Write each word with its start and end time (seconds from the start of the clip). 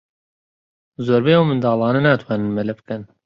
زۆربەی 1.05 1.35
ئەو 1.37 1.47
منداڵانە 1.49 1.99
ناتوانن 2.05 2.49
مەلە 2.57 2.73
بکەن. 2.79 3.01